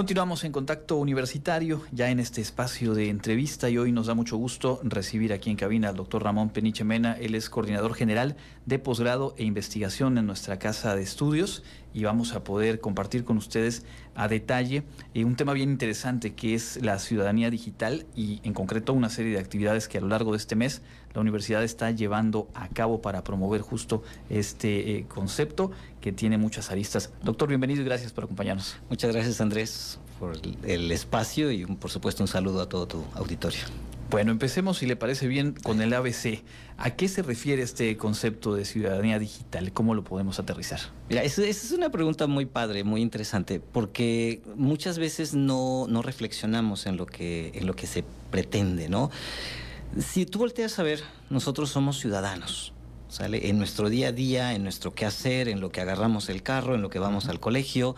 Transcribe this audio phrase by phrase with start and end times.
[0.00, 4.38] Continuamos en contacto universitario, ya en este espacio de entrevista y hoy nos da mucho
[4.38, 7.18] gusto recibir aquí en cabina al doctor Ramón Peniche Mena.
[7.20, 8.34] Él es coordinador general
[8.64, 11.62] de posgrado e investigación en nuestra casa de estudios
[11.94, 13.84] y vamos a poder compartir con ustedes
[14.14, 14.82] a detalle
[15.14, 19.32] eh, un tema bien interesante que es la ciudadanía digital y en concreto una serie
[19.32, 20.82] de actividades que a lo largo de este mes
[21.14, 26.70] la universidad está llevando a cabo para promover justo este eh, concepto que tiene muchas
[26.70, 27.12] aristas.
[27.22, 28.76] Doctor, bienvenido y gracias por acompañarnos.
[28.88, 33.62] Muchas gracias Andrés por el espacio y por supuesto un saludo a todo tu auditorio.
[34.10, 36.42] Bueno, empecemos, si le parece bien, con el ABC.
[36.78, 39.72] ¿A qué se refiere este concepto de ciudadanía digital?
[39.72, 40.80] ¿Cómo lo podemos aterrizar?
[41.08, 46.86] Mira, esa es una pregunta muy padre, muy interesante, porque muchas veces no, no reflexionamos
[46.86, 48.02] en lo, que, en lo que se
[48.32, 49.12] pretende, ¿no?
[49.96, 52.72] Si tú volteas a ver, nosotros somos ciudadanos.
[53.08, 53.48] ¿Sale?
[53.48, 56.82] En nuestro día a día, en nuestro quehacer, en lo que agarramos el carro, en
[56.82, 57.96] lo que vamos al colegio,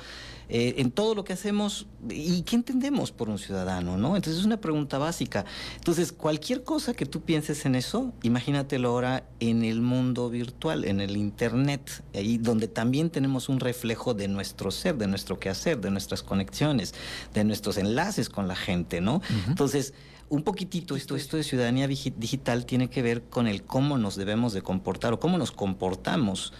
[0.55, 4.17] eh, en todo lo que hacemos y qué entendemos por un ciudadano, ¿no?
[4.17, 5.47] Entonces es una pregunta básica.
[5.77, 11.00] Entonces, cualquier cosa que tú pienses en eso, imagínatelo ahora en el mundo virtual, en
[11.00, 15.91] el Internet, ahí donde también tenemos un reflejo de nuestro ser, de nuestro quehacer, de
[15.91, 16.92] nuestras conexiones,
[17.33, 19.23] de nuestros enlaces con la gente, ¿no?
[19.48, 19.95] Entonces,
[20.28, 24.53] un poquitito esto, esto de ciudadanía digital tiene que ver con el cómo nos debemos
[24.53, 26.53] de comportar o cómo nos comportamos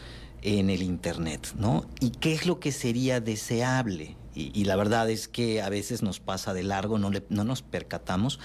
[0.43, 1.87] en el Internet, ¿no?
[2.01, 4.17] ¿Y qué es lo que sería deseable?
[4.35, 8.41] Y, la verdad es que a veces nos pasa de largo, no, no nos percatamos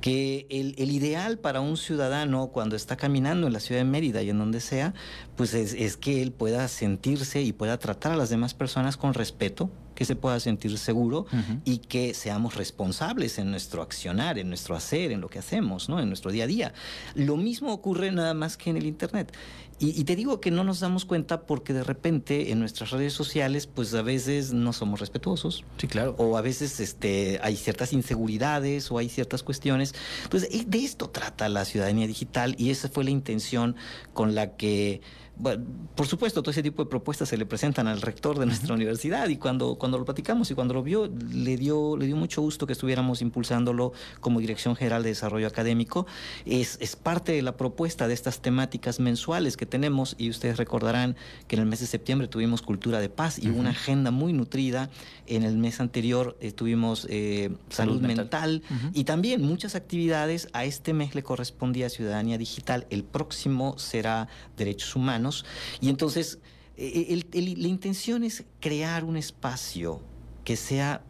[0.00, 4.30] que el, ideal para un ciudadano cuando está caminando en la ciudad de Mérida y
[4.30, 4.94] en donde sea,
[5.36, 9.70] pues es, que él pueda sentirse y pueda tratar a las demás personas con respeto,
[9.94, 11.26] que se pueda sentir seguro
[11.64, 16.00] y que seamos responsables en nuestro accionar, en nuestro hacer, en lo que hacemos, ¿no?
[16.00, 16.72] en nuestro día a día.
[17.14, 19.36] Lo mismo ocurre nada más que en el Internet.
[19.82, 23.66] Y, te digo que no nos damos cuenta porque de repente en nuestras redes sociales,
[23.66, 25.64] pues a veces no somos respetuosos.
[25.78, 26.14] Sí, claro.
[26.18, 29.94] O a veces este, hay ciertas inseguridades o hay ciertas cuestiones.
[30.24, 33.74] Entonces, eh, de esto trata la ciudadanía digital y esa fue la intención
[34.12, 35.00] con la que
[35.40, 35.64] bueno,
[35.94, 39.26] por supuesto, todo ese tipo de propuestas se le presentan al rector de nuestra universidad
[39.28, 42.66] y cuando, cuando lo platicamos y cuando lo vio, le dio, le dio mucho gusto
[42.66, 46.06] que estuviéramos impulsándolo como Dirección General de Desarrollo Académico.
[46.44, 51.16] Es, es parte de la propuesta de estas temáticas mensuales que tenemos y ustedes recordarán
[51.48, 54.90] que en el mes de septiembre tuvimos Cultura de Paz y una agenda muy nutrida.
[55.26, 60.48] En el mes anterior eh, tuvimos eh, salud, mental, y también muchas actividades.
[60.52, 62.86] A este mes le correspondía Ciudadanía Digital.
[62.90, 65.44] El próximo será Derechos Humanos
[65.80, 66.38] y entonces,
[66.76, 70.02] eh, la intención es crear un espacio
[70.44, 71.02] que sea,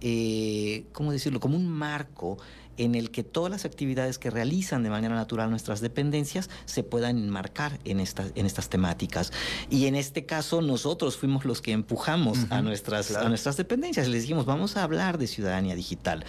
[0.00, 2.38] eh, ¿cómo decirlo?, como un marco
[2.76, 7.18] en el que todas las actividades que realizan de manera natural nuestras dependencias se puedan
[7.18, 9.32] enmarcar en estas, en estas temáticas.
[9.70, 14.08] Y en este caso nosotros fuimos los que empujamos a, nuestras, a nuestras dependencias.
[14.08, 16.24] Les dijimos, vamos a hablar de ciudadanía digital.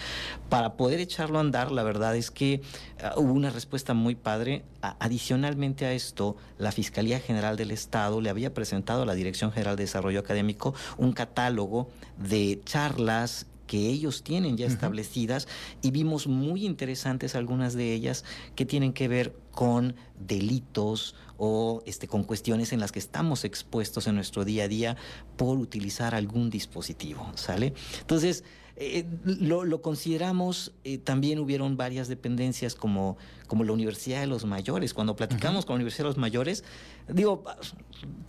[0.49, 2.61] Para poder echarlo a andar, la verdad es que
[3.01, 4.63] ah, hubo una respuesta muy padre.
[4.81, 9.75] adicionalmente a esto, la Fiscalía General del Estado le había presentado a la Dirección General
[9.75, 15.47] de Desarrollo Académico un catálogo de charlas que ellos tienen ya establecidas
[15.81, 18.23] y vimos muy interesantes algunas de ellas
[18.53, 24.05] que tienen que ver con delitos o este, con cuestiones en las que estamos expuestos
[24.05, 24.95] en nuestro día a día
[25.37, 27.73] por utilizar algún dispositivo, ¿sale?
[28.01, 28.43] Entonces,
[28.75, 34.95] eh, lo, consideramos, eh, también hubieron varias dependencias como, como la Universidad de los Mayores.
[34.95, 36.63] Cuando platicamos con la Universidad de los Mayores,
[37.07, 37.43] digo,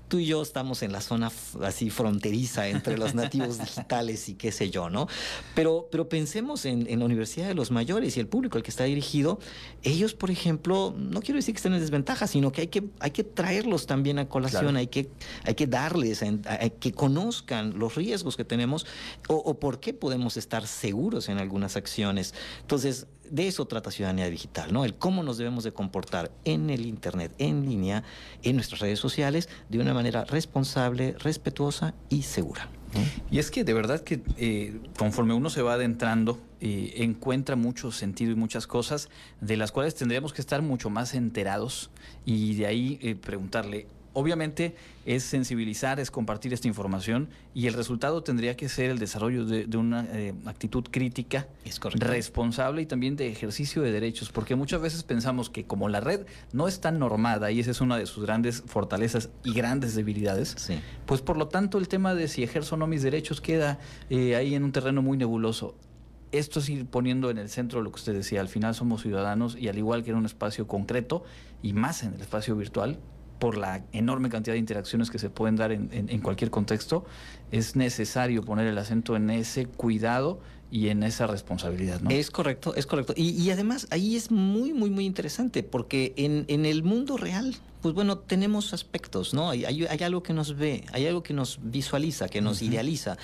[0.08, 4.52] tú y yo estamos en la zona así fronteriza entre los nativos digitales y qué
[4.52, 5.08] sé yo, ¿no?
[5.54, 8.84] Pero, pero pensemos en, la Universidad de los Mayores y el público al que está
[8.84, 9.38] dirigido.
[9.82, 13.12] Ellos, por ejemplo, no quiero decir que estén en desventaja, sino que hay que, hay
[13.12, 15.08] que traerlos también a colación, hay, que,
[15.44, 16.22] hay que darles,
[16.80, 18.84] que conozcan los riesgos que tenemos
[19.28, 22.34] o, o por qué podemos estar seguros en algunas acciones.
[22.60, 24.84] Entonces, de eso trata Ciudadanía Digital, ¿no?
[24.84, 28.04] El cómo nos debemos de comportar en el Internet, en línea,
[28.42, 32.68] en nuestras redes sociales, de una manera responsable, respetuosa y segura.
[33.30, 37.90] Y es que de verdad que eh, conforme uno se va adentrando, eh, encuentra mucho
[37.90, 39.08] sentido y muchas cosas
[39.40, 41.90] de las cuales tendríamos que estar mucho más enterados
[42.24, 44.74] y de ahí eh, preguntarle, obviamente
[45.04, 49.76] es sensibilizar, es compartir esta información y el resultado tendría que ser el desarrollo de,
[49.76, 51.46] una eh, actitud crítica,
[51.94, 56.26] responsable y también de ejercicio de derechos, porque muchas veces pensamos que como la red
[56.52, 60.70] no está normada y esa es una de sus grandes fortalezas y grandes debilidades,
[61.04, 63.78] pues por lo tanto el tema de si ejerzo o no mis derechos queda
[64.08, 65.74] eh, ahí en un terreno muy nebuloso.
[66.32, 69.56] Esto es ir poniendo en el centro lo que usted decía, al final somos ciudadanos
[69.56, 71.22] y al igual que en un espacio concreto
[71.62, 72.98] y más en el espacio virtual,
[73.38, 77.04] por la enorme cantidad de interacciones que se pueden dar en, en cualquier contexto,
[77.50, 80.40] es necesario poner el acento en ese cuidado
[80.74, 82.10] y en esa responsabilidad, ¿no?
[82.10, 83.14] Es correcto, es correcto.
[83.16, 87.94] Y, además ahí es muy, muy, muy interesante porque en, en, el mundo real, pues
[87.94, 89.50] bueno, tenemos aspectos, ¿no?
[89.50, 93.16] Hay, hay, algo que nos ve, hay algo que nos visualiza, que nos idealiza.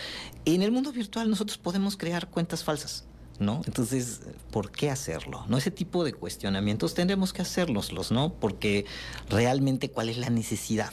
[0.44, 3.04] En el mundo virtual nosotros podemos crear cuentas falsas.
[3.40, 3.62] ¿No?
[3.66, 4.20] Entonces,
[4.52, 5.44] ¿por qué hacerlo?
[5.48, 5.56] ¿No?
[5.56, 8.34] Ese tipo de cuestionamientos tendremos que hacerlos, ¿no?
[8.34, 8.84] Porque
[9.28, 10.92] realmente cuál es la necesidad.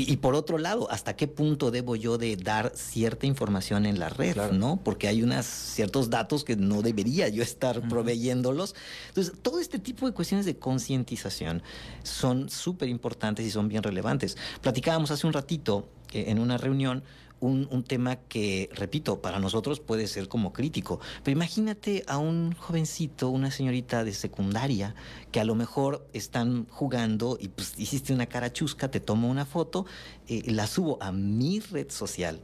[0.00, 4.08] Y, por otro lado, ¿hasta qué punto debo yo de dar cierta información en la
[4.08, 4.52] red?
[4.52, 4.78] ¿no?
[4.84, 8.76] Porque hay unos ciertos datos que no debería yo estar proveyéndolos.
[9.08, 11.64] Entonces, todo este tipo de cuestiones de concientización
[12.04, 14.36] son súper importantes y son bien relevantes.
[14.60, 17.02] Platicábamos hace un ratito eh, en una reunión
[17.40, 21.00] un, tema que, repito, para nosotros puede ser como crítico.
[21.22, 24.94] Pero imagínate a un jovencito, una señorita de secundaria,
[25.30, 29.46] que a lo mejor están jugando y pues hiciste una cara chusca, te tomo una
[29.46, 29.86] foto,
[30.26, 32.40] eh, la subo a mi red social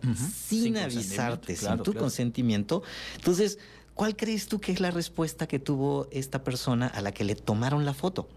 [0.49, 2.83] sin, avisarte, sin tu consentimiento.
[3.17, 3.59] Entonces,
[3.95, 7.35] ¿cuál crees tú que es la respuesta que tuvo esta persona a la que le
[7.35, 8.29] tomaron la foto?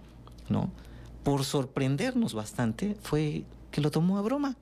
[0.50, 0.72] ¿No?
[1.24, 4.58] Por sorprendernos bastante, fue que lo tomó a broma.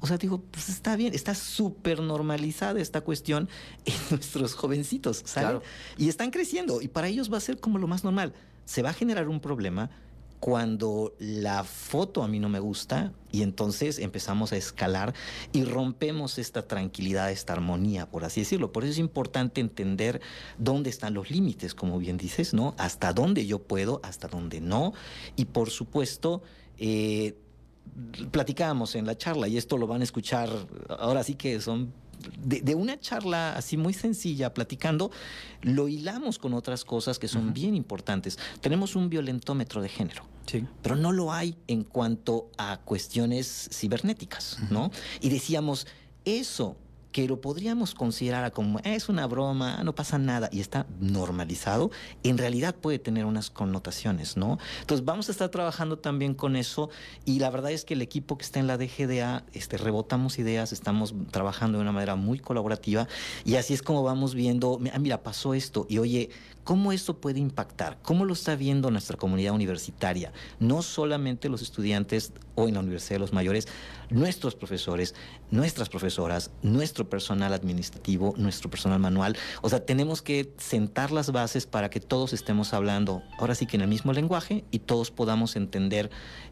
[0.00, 3.48] O sea, digo, pues está bien, está súper normalizada esta cuestión
[3.84, 5.62] en nuestros jovencitos, ¿sabes?
[5.96, 8.34] Y están creciendo y para ellos va a ser como lo más normal.
[8.66, 9.90] Se va a generar un problema
[10.44, 15.14] cuando la foto a mí no me gusta y entonces empezamos a escalar
[15.54, 18.70] y rompemos esta tranquilidad, esta armonía, por así decirlo.
[18.70, 20.20] Por eso es importante entender
[20.58, 22.74] dónde están los límites, como bien dices, ¿no?
[22.76, 24.92] Hasta dónde yo puedo, hasta dónde no.
[25.34, 26.42] Y por supuesto,
[26.76, 27.38] eh,
[28.30, 30.48] platicábamos en la charla, y esto lo van a escuchar,
[30.88, 31.92] ahora sí que son
[32.38, 35.10] de, una charla así muy sencilla, platicando,
[35.62, 38.38] lo hilamos con otras cosas que son bien importantes.
[38.60, 40.24] Tenemos un violentómetro de género.
[40.46, 40.66] Sí.
[40.82, 44.90] Pero no lo hay en cuanto a cuestiones cibernéticas, ¿no?
[45.20, 45.86] Y decíamos,
[46.24, 46.76] eso
[47.14, 51.92] que lo podríamos considerar como es una broma, no pasa nada y está normalizado,
[52.24, 54.58] en realidad puede tener unas connotaciones, ¿no?
[54.80, 56.90] Entonces vamos a estar trabajando también con eso
[57.24, 60.72] y la verdad es que el equipo que está en la DGDA, este, rebotamos ideas,
[60.72, 63.06] estamos trabajando de una manera muy colaborativa
[63.44, 66.30] y así es como vamos viendo, ah, mira, pasó esto y oye,
[66.64, 67.98] ¿cómo esto puede impactar?
[68.02, 70.32] ¿Cómo lo está viendo nuestra comunidad universitaria?
[70.58, 73.68] No solamente los estudiantes o en la Universidad de los Mayores,
[74.10, 75.14] nuestros profesores,
[75.50, 79.36] nuestras profesoras, nuestro personal administrativo, nuestro personal manual.
[79.62, 83.76] O sea, tenemos que sentar las bases para que todos estemos hablando, ahora sí que
[83.76, 86.10] en el mismo lenguaje y todos podamos entender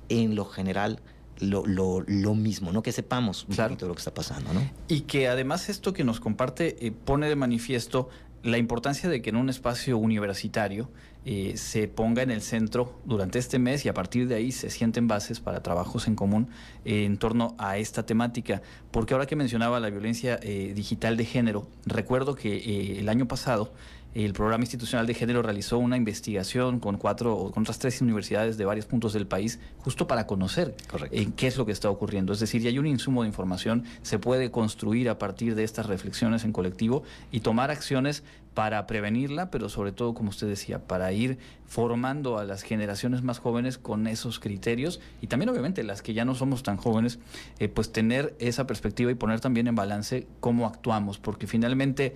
[0.09, 1.01] en lo general
[1.41, 2.83] lo, lo, mismo, ¿no?
[2.83, 4.63] Que sepamos un poquito lo que está pasando, ¿no?
[4.89, 8.09] Y que además esto que nos comparte eh, pone de manifiesto
[8.43, 10.89] la importancia de que en un espacio universitario
[11.25, 14.71] eh, se ponga en el centro durante este mes y a partir de ahí se
[14.71, 16.49] sienten bases para trabajos en común
[16.85, 18.61] eh, en torno a esta temática.
[18.91, 23.73] Porque ahora que mencionaba la violencia eh, digital de género, recuerdo que el año pasado
[24.15, 28.59] el programa institucional de género realizó una investigación con cuatro o con otras tres universidades
[28.59, 30.75] de varios puntos del país, justo para conocer
[31.11, 32.33] en qué es lo que está ocurriendo.
[32.33, 35.87] Es decir, ya hay un insumo de información, se puede construir a partir de estas
[35.87, 38.23] reflexiones en colectivo y tomar acciones
[38.55, 43.39] para prevenirla, pero sobre todo, como usted decía, para ir formando a las generaciones más
[43.39, 47.19] jóvenes con esos criterios y también obviamente las que ya no somos tan jóvenes,
[47.59, 52.15] eh, pues tener esa perspectiva y poner también en balance cómo actuamos, porque finalmente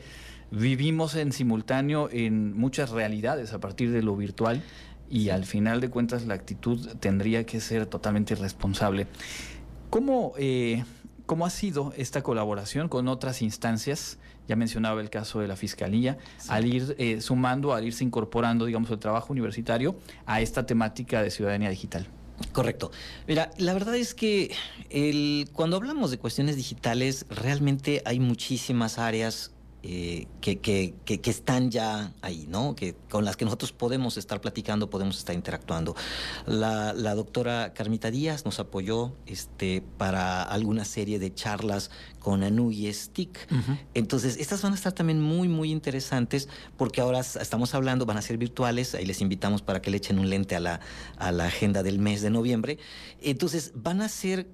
[0.59, 4.63] vivimos en simultáneo en muchas realidades a partir de lo virtual
[5.11, 9.07] y al final de cuentas la actitud tendría que ser totalmente irresponsable.
[9.91, 10.85] ¿Cómo, eh,
[11.27, 14.19] ¿Cómo ha sido esta colaboración con otras instancias?
[14.49, 18.91] Ya mencionaba el caso de la Fiscalía, al ir eh, sumando, al irse incorporando, digamos,
[18.91, 22.07] el trabajo universitario a esta temática de ciudadanía digital.
[22.53, 22.91] Correcto.
[23.27, 24.55] Mira, la verdad es que
[24.91, 29.53] el, cuando hablamos de cuestiones digitales, realmente hay muchísimas áreas
[29.89, 32.75] eh, que, que, que, están ya ahí, ¿no?
[32.75, 35.95] Que, con las que nosotros podemos estar platicando, podemos estar interactuando.
[36.45, 42.73] La, la doctora Carmita Díaz nos apoyó este, para alguna serie de charlas con Anu
[42.73, 43.39] y Stick.
[43.95, 48.23] Entonces, estas van a estar también muy, muy interesantes porque ahora estamos hablando, van a
[48.23, 50.81] ser virtuales, ahí les invitamos para que le echen un lente a la,
[51.17, 52.81] a la agenda del mes de noviembre.
[53.21, 54.49] Entonces, van a ser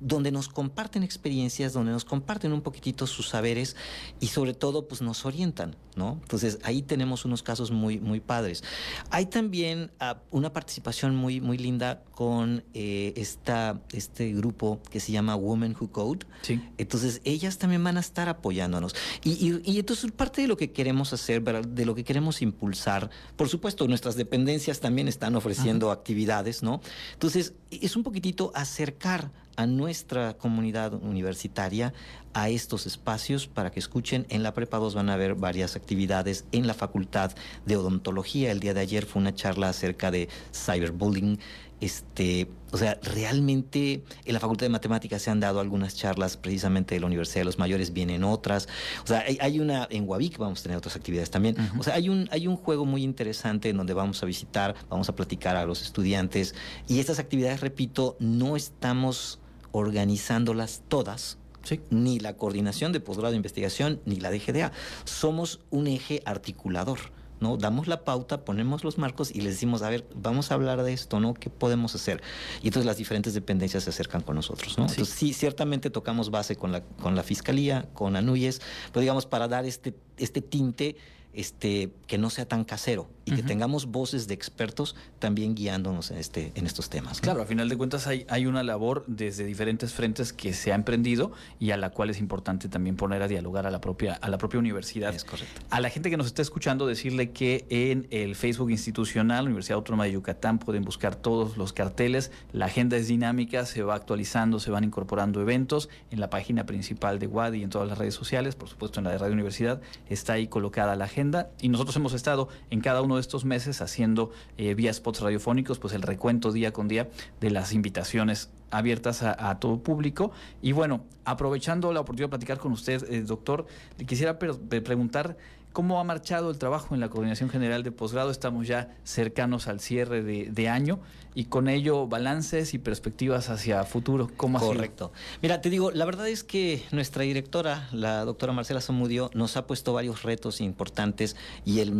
[0.00, 3.76] donde nos comparten experiencias, donde nos comparten un poquitito sus saberes
[4.18, 6.18] y sobre todo pues nos orientan, ¿no?
[6.22, 8.64] Entonces ahí tenemos unos casos muy, muy padres.
[9.10, 15.12] Hay también uh, una participación muy, muy linda con eh, esta, este grupo que se
[15.12, 16.26] llama Women Who Code.
[16.42, 16.60] Sí.
[16.78, 18.94] Entonces ellas también van a estar apoyándonos.
[19.22, 23.10] Y, y, y entonces parte de lo que queremos hacer, de lo que queremos impulsar,
[23.36, 26.00] por supuesto nuestras dependencias también están ofreciendo Ajá.
[26.00, 26.80] actividades, ¿no?
[27.12, 31.92] Entonces es un poquitito acercar a nuestra comunidad universitaria
[32.32, 34.26] a estos espacios para que escuchen.
[34.28, 37.32] En la Prepa 2 van a haber varias actividades en la Facultad
[37.66, 38.50] de Odontología.
[38.50, 41.38] El día de ayer fue una charla acerca de cyberbullying.
[41.80, 46.94] Este, o sea, realmente en la Facultad de Matemáticas se han dado algunas charlas precisamente
[46.94, 48.68] de la Universidad de los Mayores, vienen otras.
[49.04, 51.56] O sea, hay, hay una en Guavic, vamos a tener otras actividades también.
[51.58, 51.80] Uh -huh.
[51.80, 55.08] O sea, hay un, hay un juego muy interesante en donde vamos a visitar, vamos
[55.08, 56.54] a platicar a los estudiantes.
[56.86, 59.40] Y estas actividades, repito, no estamos
[59.72, 61.80] organizándolas todas, Sí.
[61.90, 64.72] ni la coordinación de posgrado de investigación, ni la DGDA.
[65.04, 66.98] Somos un eje articulador.
[67.40, 67.56] ¿No?
[67.56, 70.92] Damos la pauta, ponemos los marcos y les decimos, a ver, vamos a hablar de
[70.92, 71.34] esto, ¿no?
[71.34, 72.22] ¿Qué podemos hacer?
[72.62, 74.88] Y entonces las diferentes dependencias se acercan con nosotros, ¿no?
[74.88, 74.94] Sí.
[74.94, 78.60] Entonces sí, ciertamente tocamos base con la, con la Fiscalía, con ANUYES,
[78.92, 80.96] pero digamos para dar este, este tinte
[81.32, 83.36] este, que no sea tan casero y uh -huh.
[83.36, 87.18] que tengamos voces de expertos también guiándonos en, este, en estos temas.
[87.18, 87.22] ¿no?
[87.22, 90.74] Claro, a final de cuentas hay, hay una labor desde diferentes frentes que se ha
[90.74, 94.28] emprendido y a la cual es importante también poner a dialogar a la propia, a
[94.28, 95.14] la propia universidad.
[95.14, 95.60] Es correcto.
[95.70, 100.04] A la gente que nos está escuchando decirle que en el Facebook institucional, Universidad Autónoma
[100.04, 104.70] de Yucatán, pueden buscar todos los carteles, la agenda es dinámica, se va actualizando, se
[104.70, 108.56] van incorporando eventos en la página principal de WAD y en todas las redes sociales,
[108.56, 111.19] por supuesto en la de Radio Universidad, está ahí colocada la agenda
[111.60, 115.78] y nosotros hemos estado en cada uno de estos meses haciendo eh, vía spots radiofónicos,
[115.78, 117.08] pues el recuento día con día
[117.40, 120.30] de las invitaciones abiertas a, todo público.
[120.62, 123.66] Y bueno, aprovechando la oportunidad de platicar con usted, eh, doctor,
[123.98, 125.36] le quisiera pre preguntar
[125.72, 128.30] cómo ha marchado el trabajo en la Coordinación General de Posgrado.
[128.30, 131.00] Estamos ya cercanos al cierre de, año
[131.34, 134.30] y con ello balances y perspectivas hacia futuro.
[134.36, 135.12] ¿Cómo ha Correcto.
[135.42, 139.66] Mira, te digo, la verdad es que nuestra directora, la doctora Marcela Zamudio, nos ha
[139.66, 141.90] puesto varios retos importantes y el,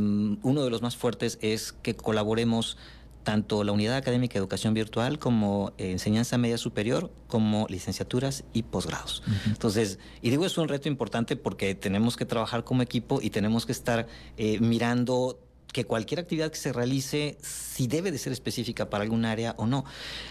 [0.42, 2.76] uno de los más fuertes es que colaboremos
[3.22, 8.62] tanto la Unidad Académica de Educación Virtual como eh, Enseñanza Media Superior, como licenciaturas y
[8.64, 9.22] posgrados.
[9.26, 9.46] Uh -huh.
[9.48, 13.66] Entonces, y digo, es un reto importante porque tenemos que trabajar como equipo y tenemos
[13.66, 15.38] que estar eh, mirando
[15.72, 19.66] que cualquier actividad que se realice, si debe de ser específica para algún área o
[19.66, 19.84] no.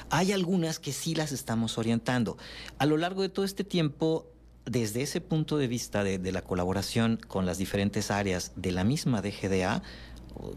[0.10, 2.38] Hay algunas que sí las estamos orientando.
[2.78, 4.28] A lo largo de todo este tiempo,
[4.66, 8.84] desde ese punto de vista de, de la colaboración con las diferentes áreas de la
[8.84, 9.82] misma DGDA,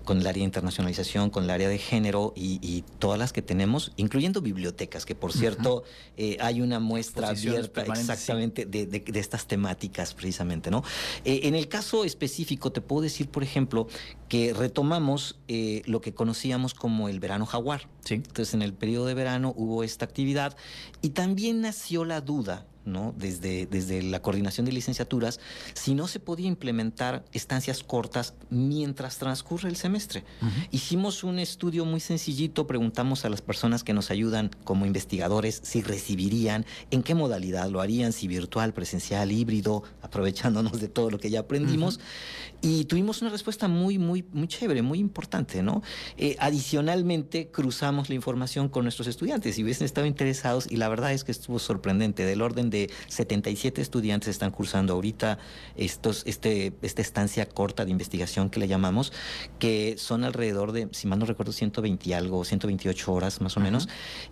[0.05, 3.43] con el área de internacionalización, con el área de género y, y, todas las que
[3.43, 5.85] tenemos, incluyendo bibliotecas, que por cierto
[6.17, 8.69] eh, hay una muestra abierta exactamente sí.
[8.69, 10.85] de, de, de, estas temáticas precisamente, ¿no?
[11.25, 13.89] Eh, en el caso específico te puedo decir, por ejemplo,
[14.29, 17.89] que retomamos eh, lo que conocíamos como el verano jaguar.
[18.05, 18.15] Sí.
[18.15, 20.57] Entonces en el periodo de verano hubo esta actividad
[21.01, 23.15] y también nació la duda ¿no?
[23.17, 25.41] Desde, desde la coordinación de licenciaturas,
[25.75, 30.25] si no se podía implementar estancias cortas mientras transcurre el semestre.
[30.41, 30.69] Uh -huh.
[30.71, 35.83] Hicimos un estudio muy sencillito, preguntamos a las personas que nos ayudan como investigadores si
[35.83, 41.31] recibirían, en qué modalidad lo harían, si virtual, presencial, híbrido, aprovechándonos de todo lo que
[41.31, 41.97] ya aprendimos.
[41.97, 42.53] Uh -huh.
[42.65, 45.83] Y tuvimos una respuesta muy, muy, muy chévere, muy importante, ¿no?
[46.17, 51.13] Eh, adicionalmente, cruzamos la información con nuestros estudiantes y hubiesen estado interesados y la verdad
[51.13, 55.39] es que estuvo sorprendente, del orden de 77 estudiantes están cursando ahorita
[55.77, 59.13] estos, este, esta estancia corta de investigación que le llamamos,
[59.59, 63.61] que son alrededor de, si mal no recuerdo, 120 y algo, 128 horas más o
[63.61, 63.65] uh -huh.
[63.65, 63.89] menos.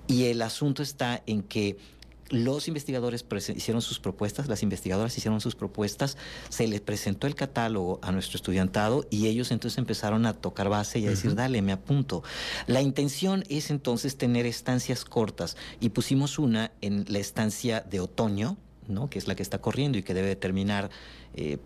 [0.07, 1.79] Y el asunto está en que
[2.31, 6.17] los investigadores hicieron sus propuestas, las investigadoras hicieron sus propuestas,
[6.49, 11.01] se les presentó el catálogo a nuestro estudiantado y ellos entonces empezaron a tocar base
[11.01, 11.37] y a decir, uh -huh.
[11.37, 12.23] dale, me apunto.
[12.67, 18.57] La intención es entonces tener estancias cortas y pusimos una en la estancia de otoño,
[18.91, 19.09] ¿no?
[19.09, 20.91] que es la que está corriendo y que debe terminar
[21.35, 21.59] eh,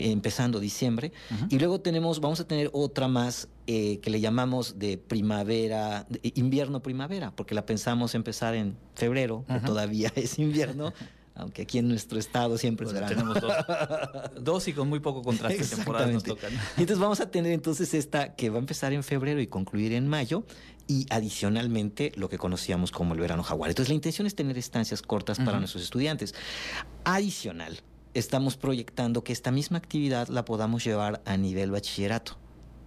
[0.00, 1.12] empezando diciembre.
[1.30, 1.46] Uh -huh.
[1.50, 6.32] Y luego tenemos, vamos a tener otra más eh, que le llamamos de primavera, de
[6.34, 9.60] invierno-primavera, porque la pensamos empezar en febrero, uh -huh.
[9.60, 10.92] que todavía es invierno.
[11.38, 13.08] aunque aquí en nuestro estado siempre bueno, será.
[13.08, 13.52] Tenemos dos,
[14.40, 16.52] dos, y con muy poco contraste temporal nos tocan.
[16.52, 19.92] Y entonces vamos a tener entonces esta que va a empezar en febrero y concluir
[19.92, 20.44] en mayo,
[20.88, 23.70] y adicionalmente lo que conocíamos como el verano jaguar.
[23.70, 25.44] Entonces la intención es tener estancias cortas uh -huh.
[25.44, 26.34] para nuestros estudiantes.
[27.04, 27.78] Adicional,
[28.14, 32.38] estamos proyectando que esta misma actividad la podamos llevar a nivel bachillerato.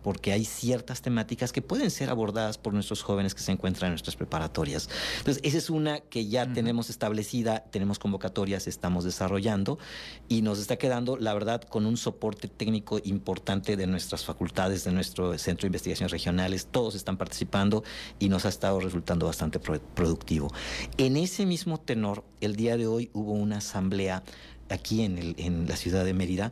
[0.03, 3.93] Porque hay ciertas temáticas que pueden ser abordadas por nuestros jóvenes que se encuentran en
[3.93, 4.89] nuestras preparatorias.
[5.19, 9.79] Entonces, esa es una que ya tenemos establecida, tenemos convocatorias, estamos desarrollando
[10.27, 14.91] y nos está quedando, la verdad, con un soporte técnico importante de nuestras facultades, de
[14.91, 17.83] nuestro Centro de Investigaciones Regionales, todos están participando
[18.19, 20.51] y nos ha estado resultando bastante productivo.
[20.97, 24.23] En ese mismo tenor, el día de hoy hubo una asamblea
[24.69, 26.51] aquí en, el, en la ciudad de Mérida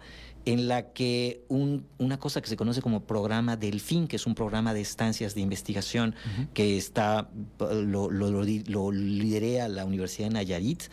[0.52, 4.74] en la que una cosa que se conoce como programa Delfín, que es un programa
[4.74, 6.16] de estancias de investigación
[6.56, 7.30] que está,
[7.60, 10.84] lo, lo, liderea la Universidad de Nayarit.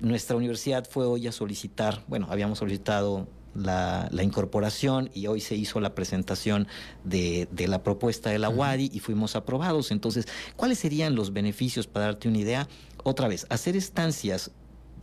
[0.00, 5.80] Nuestra universidad fue hoy a solicitar, bueno, habíamos solicitado la, incorporación y hoy se hizo
[5.80, 6.68] la presentación
[7.04, 9.90] de, la propuesta de la UADI y fuimos aprobados.
[9.90, 12.68] Entonces, ¿cuáles serían los beneficios para darte una idea?
[13.04, 14.50] Otra vez, hacer estancias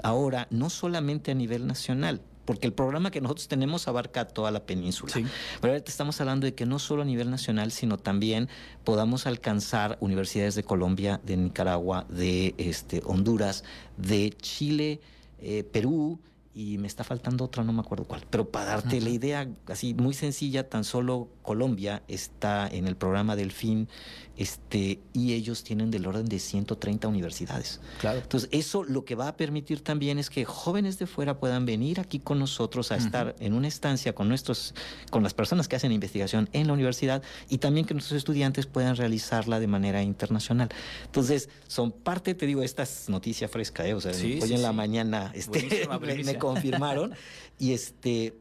[0.04, 4.66] ahora no solamente a nivel nacional, porque el programa que nosotros tenemos abarca toda la
[4.66, 5.14] península.
[5.62, 8.50] Pero ahorita estamos hablando de que no solo a nivel nacional, sino también
[8.84, 13.64] podamos alcanzar universidades de Colombia, de Nicaragua, de este, Honduras,
[13.98, 15.02] de Chile,
[15.42, 16.20] eh, Perú,
[16.56, 18.26] y me está faltando otra, no me acuerdo cuál.
[18.30, 23.36] Pero para darte la idea, así muy sencilla, tan solo Colombia está en el programa
[23.36, 23.90] del fin
[24.38, 27.82] este, y ellos tienen del orden de 130 universidades.
[28.00, 28.20] Claro.
[28.20, 32.00] Entonces, eso lo que va a permitir también es que jóvenes de fuera puedan venir
[32.00, 34.74] aquí con nosotros a estar en una estancia con nuestros,
[35.10, 38.96] con las personas que hacen investigación en la universidad y también que nuestros estudiantes puedan
[38.96, 40.70] realizarla de manera internacional.
[41.06, 43.94] Entonces, son parte, te digo, esta es noticia fresca, ¿eh?
[43.94, 45.88] o sea, hoy en la mañana este,
[46.26, 47.14] me, confirmaron
[47.60, 48.34] y este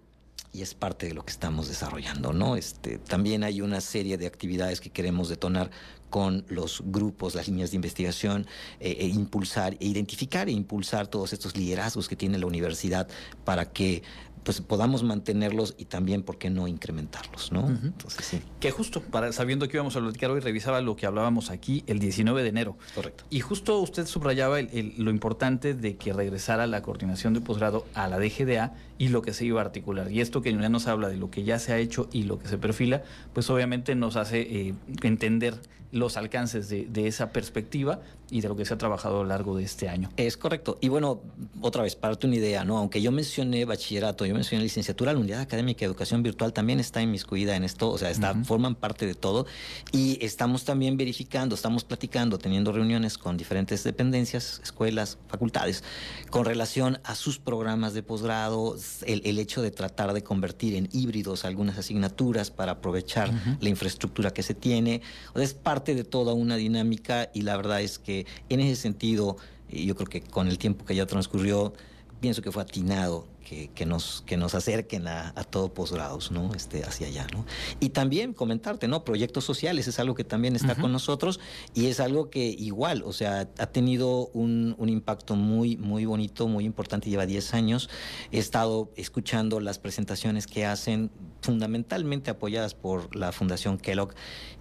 [0.53, 2.55] y es parte de lo que estamos desarrollando, ¿no?
[2.55, 5.69] Este, también hay una serie de actividades que queremos detonar
[6.11, 8.47] con los grupos, las líneas de investigación,
[8.79, 13.09] eh, e impulsar, e identificar e impulsar todos estos liderazgos que tiene la universidad
[13.45, 14.05] para que
[14.45, 17.51] pues podamos mantenerlos y también, ¿por qué no incrementarlos?
[17.51, 17.67] ¿no?
[17.67, 18.41] Entonces, sí.
[18.61, 21.99] Que justo, para, sabiendo que íbamos a platicar hoy, revisaba lo que hablábamos aquí el
[21.99, 22.77] 19 de enero.
[22.95, 23.25] Correcto.
[23.31, 28.19] Y justo usted subrayaba lo importante de que regresara la coordinación de posgrado a la
[28.19, 30.11] DGDA y lo que se iba a articular.
[30.13, 32.39] Y esto que ya nos habla de lo que ya se ha hecho y lo
[32.39, 35.59] que se perfila, pues obviamente nos hace eh, entender
[35.95, 39.57] los alcances de, esa perspectiva y de lo que se ha trabajado a lo largo
[39.57, 40.11] de este año.
[40.17, 40.77] Es correcto.
[40.81, 41.21] Y bueno,
[41.67, 42.77] otra vez, para darte una idea, ¿no?
[42.77, 47.01] Aunque yo mencioné bachillerato, yo mencioné licenciatura, la unidad académica de educación virtual también está
[47.01, 49.47] inmiscuida en esto, o sea, está, forman parte de todo.
[49.91, 55.83] Y estamos también verificando, estamos platicando, teniendo reuniones con diferentes dependencias, escuelas, facultades,
[56.29, 61.47] con relación a sus programas de posgrado, el, hecho de tratar de convertir en híbridos
[61.47, 65.01] algunas asignaturas para aprovechar la infraestructura que se tiene.
[65.33, 68.77] O sea, es parte de toda una dinámica y la verdad es que en ese
[68.77, 69.39] sentido,
[69.75, 71.73] yo creo que con el tiempo que ya transcurrió,
[72.21, 76.55] pienso que fue atinado que, nos, que nos acerquen a, a todo posgrados, ¿no?
[76.55, 77.45] Este, hacia allá, ¿no?
[77.79, 79.05] Y también comentarte, ¿no?
[79.05, 81.41] Proyectos sociales es algo que también está con nosotros
[81.75, 86.49] y es algo que igual, o sea, ha tenido un, un impacto muy, muy bonito,
[86.49, 87.91] muy importante, lleva 10 años.
[88.33, 91.11] He estado escuchando las presentaciones que hacen,
[91.43, 94.15] fundamentalmente apoyadas por la Fundación Kellogg,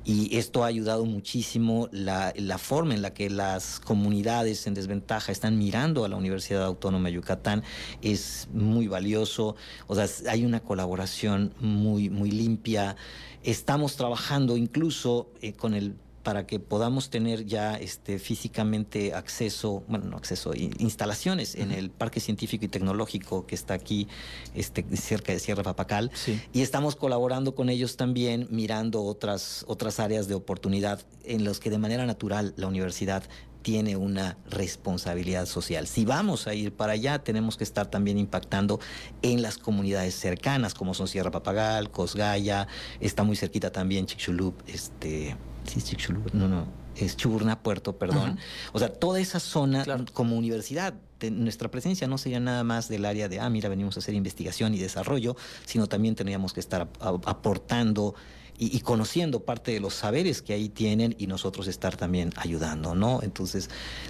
[0.05, 5.31] y esto ha ayudado muchísimo la, la forma en la que las comunidades en desventaja
[5.31, 7.63] están mirando a la Universidad Autónoma de Yucatán
[8.01, 9.55] es muy valioso,
[9.87, 12.95] o sea, hay una colaboración muy, muy limpia.
[13.43, 20.05] Estamos trabajando incluso eh, con el para que podamos tener ya este, físicamente acceso, bueno,
[20.05, 24.07] no acceso, instalaciones en el Parque Científico y Tecnológico que está aquí
[24.55, 26.11] este, cerca de Sierra Papacal.
[26.53, 31.69] Y estamos colaborando con ellos también, mirando otras, otras áreas de oportunidad en los que
[31.69, 33.23] de manera natural la universidad
[33.63, 35.87] tiene una responsabilidad social.
[35.87, 38.79] Si vamos a ir para allá, tenemos que estar también impactando
[39.21, 42.67] en las comunidades cercanas, como son Sierra Papagal, Cosgaya,
[42.99, 48.37] está muy cerquita también Chicxulub, este, sí, Chicxulub, no, no, es Chuburna, Puerto, perdón.
[48.73, 50.93] O sea, toda esa zona como universidad
[51.31, 54.73] nuestra presencia no sería nada más del área de, ah, mira, venimos a hacer investigación
[54.73, 58.15] y desarrollo, sino también tendríamos que estar aportando
[58.57, 63.21] y, conociendo parte de los saberes que ahí tienen y nosotros estar también ayudando, ¿no?
[63.23, 63.69] Entonces,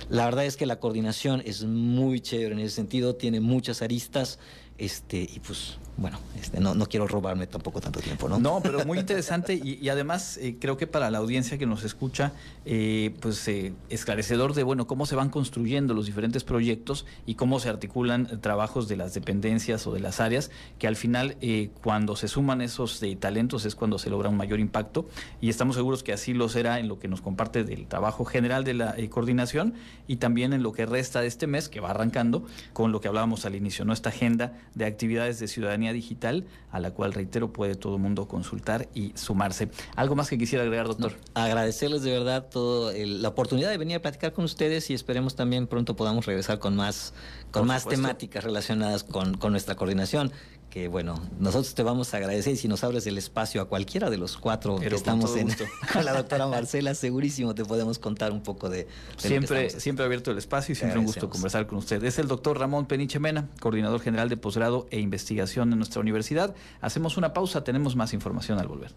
[0.09, 4.39] la verdad es que la coordinación es muy chévere en ese sentido, tiene muchas aristas
[4.83, 8.39] este, y pues, bueno, este, no, no quiero robarme tampoco tanto tiempo, ¿no?
[8.39, 12.33] No, pero muy interesante y, además eh, creo que para la audiencia que nos escucha,
[12.65, 17.59] eh, pues eh, esclarecedor de, bueno, cómo se van construyendo los diferentes proyectos y cómo
[17.59, 21.37] se articulan trabajos de las dependencias o de las áreas, que al final,
[21.81, 25.07] cuando se suman esos talentos es cuando se logra un mayor impacto
[25.41, 28.63] y estamos seguros que así lo será en lo que nos comparte del trabajo general
[28.63, 29.75] de la coordinación
[30.07, 33.07] y también en lo que resta de este mes que va arrancando con lo que
[33.07, 33.93] hablábamos al inicio, ¿no?
[33.93, 38.27] esta agenda de actividades de ciudadanía digital a la cual, reitero, puede todo el mundo
[38.27, 39.69] consultar y sumarse.
[39.95, 41.13] ¿Algo más que quisiera agregar, doctor?
[41.33, 45.67] agradecerles de verdad toda la oportunidad de venir a platicar con ustedes y esperemos también
[45.67, 47.13] pronto podamos regresar con más,
[47.51, 50.31] con más temáticas relacionadas con, con nuestra coordinación
[50.73, 54.09] que bueno, nosotros te vamos a agradecer y si nos abres el espacio a cualquiera
[54.09, 55.49] de los cuatro que estamos en,
[55.93, 58.87] con la doctora Marcela, segurísimo te podemos contar un poco de...
[59.17, 62.03] siempre, siempre abierto el espacio y siempre un gusto conversar con usted.
[62.03, 66.55] Es el doctor Ramón Peniche Mena, coordinador general de posgrado e investigación en nuestra universidad.
[66.81, 68.95] Hacemos una pausa, tenemos más información al volver.